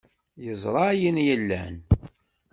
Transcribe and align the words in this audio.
Yeẓra 0.45 0.81
ayen 0.91 1.17
yellan. 1.27 1.75